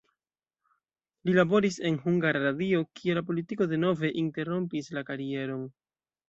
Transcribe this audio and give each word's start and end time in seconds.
Li 1.27 1.35
laboris 1.35 1.77
en 1.89 1.99
Hungara 2.05 2.41
Radio, 2.45 2.79
kie 3.01 3.17
la 3.19 3.23
politiko 3.29 3.69
denove 3.75 4.11
interrompis 4.23 4.91
la 4.99 5.05
karieron. 5.13 5.71